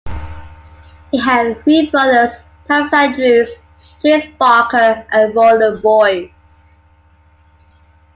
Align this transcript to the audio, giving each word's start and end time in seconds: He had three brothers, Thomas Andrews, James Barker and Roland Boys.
He 1.11 1.19
had 1.19 1.63
three 1.63 1.91
brothers, 1.91 2.31
Thomas 2.67 2.91
Andrews, 2.91 3.51
James 4.01 4.25
Barker 4.39 5.05
and 5.11 5.35
Roland 5.35 5.83
Boys. 5.83 6.31